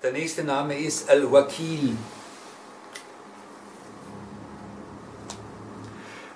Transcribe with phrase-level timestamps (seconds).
[0.00, 1.96] Der nächste Name ist Al-Wakil.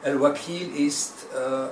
[0.03, 1.67] Al-Wakil ist äh,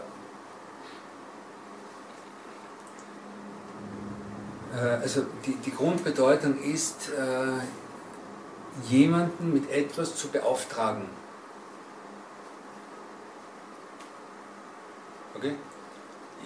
[4.77, 7.89] äh, also die, die Grundbedeutung ist, äh,
[8.88, 11.05] jemanden mit etwas zu beauftragen.
[15.34, 15.55] Okay?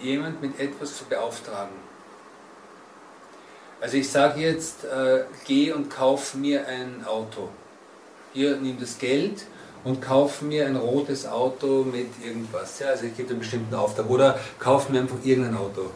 [0.01, 1.75] Jemand mit etwas zu beauftragen.
[3.81, 7.49] Also ich sage jetzt, äh, geh und kauf mir ein Auto.
[8.33, 9.47] Hier nimm das Geld
[9.85, 12.79] und kauf mir ein rotes Auto mit irgendwas.
[12.79, 14.09] Ja, also ich gebe einen bestimmten Auftrag.
[14.09, 15.91] Oder kauf mir einfach irgendein Auto.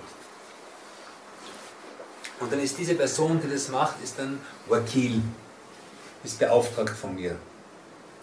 [2.41, 5.23] Und dann ist diese Person, die das macht, ist dann Wakil
[6.25, 7.37] ist beauftragt von mir.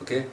[0.02, 0.28] Okay?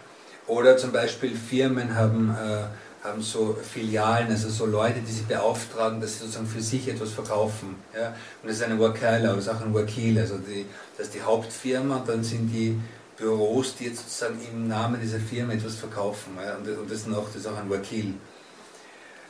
[0.47, 6.01] Oder zum Beispiel Firmen haben, äh, haben so Filialen, also so Leute, die sie beauftragen,
[6.01, 7.77] dass sie sozusagen für sich etwas verkaufen.
[7.95, 8.09] Ja?
[8.43, 11.23] Und das ist eine Wakala, das ist auch ein Wakil, also die, das ist die
[11.23, 12.81] Hauptfirma und dann sind die
[13.17, 16.37] Büros, die jetzt sozusagen im Namen dieser Firma etwas verkaufen.
[16.45, 16.57] Ja?
[16.57, 18.15] Und, und das, auch, das ist auch ein Wakil.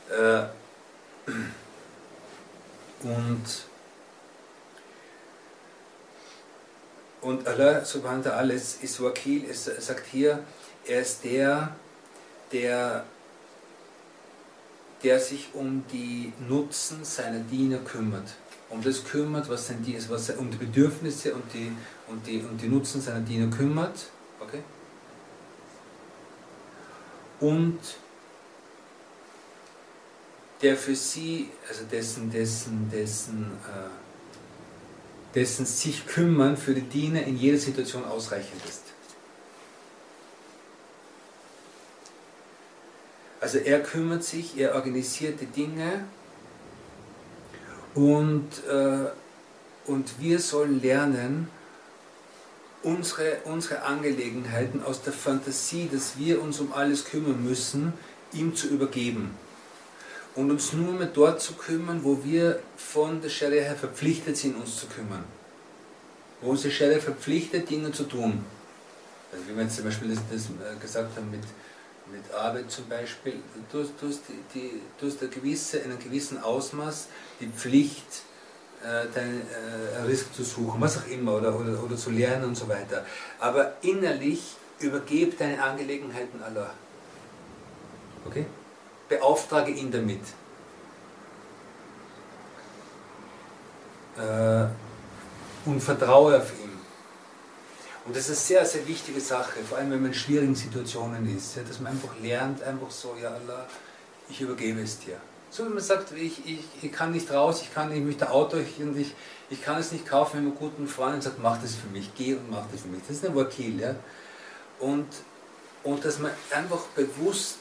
[0.09, 0.43] Äh,
[3.03, 3.45] und
[7.23, 10.43] Und Allah subhanahu wa ta'ala ist, ist Wakil, es sagt hier,
[10.85, 11.73] er ist der,
[12.51, 13.05] der,
[15.01, 18.35] der sich um die Nutzen seiner Diener kümmert.
[18.69, 21.71] Um das kümmert, was sein Diener ist, was um die Bedürfnisse und die,
[22.07, 24.07] und die, und die Nutzen seiner Diener kümmert.
[24.41, 24.61] Okay?
[27.39, 27.79] Und
[30.61, 34.12] der für sie, also dessen, dessen, dessen, äh,
[35.35, 38.83] dessen sich kümmern für die Diener in jeder Situation ausreichend ist.
[43.41, 46.05] Also er kümmert sich, er organisiert die Dinge
[47.93, 49.09] und, äh,
[49.85, 51.49] und wir sollen lernen,
[52.83, 57.93] unsere, unsere Angelegenheiten aus der Fantasie, dass wir uns um alles kümmern müssen,
[58.31, 59.37] ihm zu übergeben
[60.35, 64.55] und uns nur mehr dort zu kümmern, wo wir von der Scharia her verpflichtet sind,
[64.55, 65.23] uns zu kümmern.
[66.41, 68.43] Wo uns die Scharia verpflichtet, Dinge zu tun.
[69.31, 71.41] Also wie wir jetzt zum Beispiel das, das äh, gesagt haben mit,
[72.11, 73.35] mit Arbeit zum Beispiel,
[73.71, 74.21] du, hast, du hast,
[74.53, 77.07] die, du hast eine gewisse, in einem gewissen Ausmaß
[77.39, 78.23] die Pflicht,
[78.83, 82.55] äh, deinen äh, Risk zu suchen, was auch immer, oder, oder, oder zu lernen und
[82.55, 83.05] so weiter.
[83.39, 86.71] Aber innerlich übergebe deine Angelegenheiten Allah.
[88.25, 88.45] Okay?
[89.17, 90.21] Beauftrage ihn damit.
[94.17, 94.67] Äh,
[95.65, 96.71] und vertraue auf ihn.
[98.05, 101.35] Und das ist eine sehr, sehr wichtige Sache, vor allem wenn man in schwierigen Situationen
[101.35, 103.65] ist, dass man einfach lernt, einfach so, ja Allah,
[104.29, 105.17] ich übergebe es dir.
[105.49, 108.33] So wie man sagt, ich, ich, ich kann nicht raus, ich kann nicht mit der
[108.33, 109.15] Auto, ich, ich,
[109.49, 112.33] ich kann es nicht kaufen, wenn man guten Freund sagt, mach das für mich, geh
[112.33, 113.01] und mach das für mich.
[113.07, 113.79] Das ist ein Wakil.
[113.79, 113.95] Ja?
[114.79, 115.07] Und,
[115.83, 117.59] und dass man einfach bewusst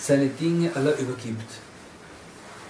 [0.00, 1.50] seine Dinge aller übergibt.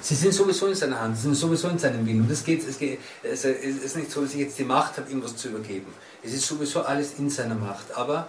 [0.00, 2.22] Sie sind sowieso in seiner Hand, sie sind sowieso in seinem Willen.
[2.22, 5.10] Und das geht, es, geht, es ist nicht so, dass ich jetzt die Macht habe,
[5.10, 5.92] ihm was zu übergeben.
[6.22, 7.96] Es ist sowieso alles in seiner Macht.
[7.96, 8.28] Aber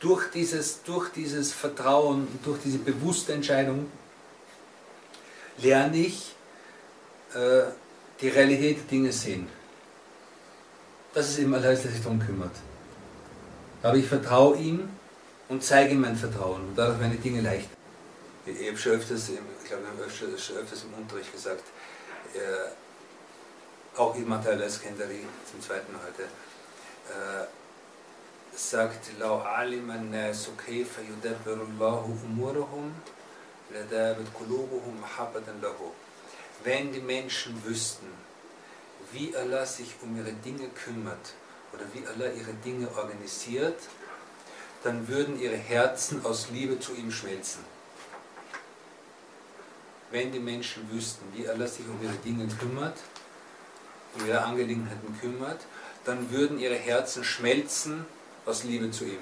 [0.00, 3.86] durch dieses, durch dieses Vertrauen, durch diese bewusste Entscheidung
[5.58, 6.34] lerne ich
[7.34, 7.62] äh,
[8.20, 9.46] die Realität der Dinge sehen.
[11.14, 12.54] Das ist eben alles, der sich darum kümmert.
[13.82, 14.88] Aber ich vertraue ihm
[15.49, 16.61] und zeige ihm mein Vertrauen.
[16.61, 17.69] Und dadurch werden die Dinge leicht.
[18.45, 19.35] Ich habe schon öfters, ich
[19.67, 21.63] glaube, ich habe öfters, schon öfters im Unterricht gesagt,
[22.33, 27.45] äh, auch Ibn al-Iskandari zum zweiten Mal heute, äh,
[28.55, 32.93] sagt, لو علم الناس كيف يدبر الله أمورهم
[33.71, 35.91] لذابت قلوبهم محبة له.
[36.63, 38.07] Wenn die Menschen wüssten,
[39.11, 41.33] wie Allah sich um ihre Dinge kümmert
[41.73, 43.79] oder wie Allah ihre Dinge organisiert,
[44.86, 47.64] dann würden ihre Herzen aus Liebe zu ihm schmelzen.
[50.12, 52.96] Wenn die Menschen wüssten, wie Allah sich um ihre Dinge kümmert,
[54.14, 55.60] um ihre Angelegenheiten kümmert,
[56.04, 58.06] dann würden ihre Herzen schmelzen
[58.46, 59.18] aus Liebe zu ihm.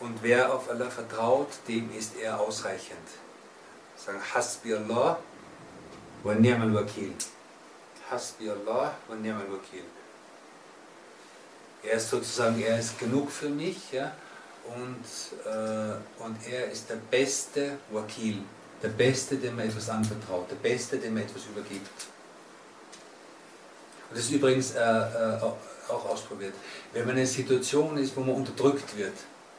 [0.00, 2.98] Und wer auf Allah vertraut, dem ist er ausreichend.
[3.96, 5.20] Sagen Hasbi Allah
[6.24, 7.12] ni'mal wakil.
[8.10, 9.46] Hasbi Allah wa ni'mal.
[11.82, 14.12] Er ist sozusagen, er ist genug für mich, ja,
[14.64, 18.38] und, äh, und er ist der beste Wakil,
[18.82, 22.06] der Beste, dem man etwas anvertraut, der Beste, dem man etwas übergibt.
[24.08, 25.40] Und das ist übrigens äh, äh,
[25.88, 26.54] auch ausprobiert.
[26.92, 29.14] Wenn man in einer Situation ist, wo man unterdrückt wird,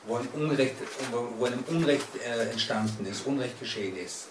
[0.08, 0.76] wo ein Unrecht,
[1.12, 4.28] wo einem Unrecht äh, entstanden ist, Unrecht geschehen ist,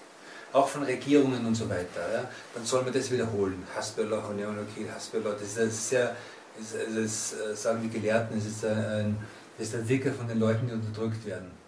[0.52, 3.62] auch von Regierungen und so weiter, ja, dann soll man das wiederholen.
[3.74, 4.22] Hasbullah,
[4.94, 6.16] Hasbullah, das ist sehr,
[6.58, 9.16] das, das, sagen die Gelehrten, das ist ein,
[9.56, 11.61] das ist der Dicker von den Leuten, die unterdrückt werden.